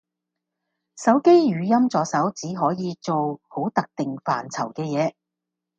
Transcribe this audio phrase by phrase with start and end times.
[0.95, 5.13] 手機語音助手只可以做好特定範疇嘅嘢